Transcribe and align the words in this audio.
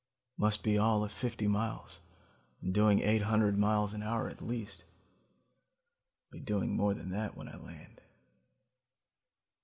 Must 0.35 0.63
be 0.63 0.79
all 0.79 1.03
of 1.03 1.11
fifty 1.11 1.47
miles, 1.47 2.01
and 2.59 2.73
doing 2.73 3.01
eight 3.01 3.21
hundred 3.21 3.55
miles 3.55 3.93
an 3.93 4.01
hour 4.01 4.27
at 4.29 4.41
least. 4.41 4.83
I'll 4.83 6.39
be 6.39 6.39
doing 6.39 6.75
more 6.75 6.95
than 6.95 7.11
that 7.11 7.37
when 7.37 7.47
I 7.47 7.55
land. 7.57 8.01